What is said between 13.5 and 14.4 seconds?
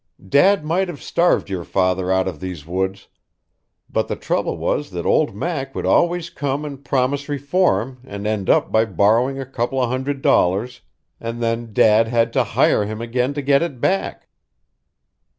it back!